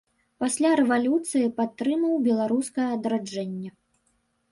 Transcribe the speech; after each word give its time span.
Пасля 0.43 0.69
рэвалюцыі 0.79 1.51
падтрымаў 1.59 2.13
беларускае 2.29 2.87
адраджэнне. 2.97 3.69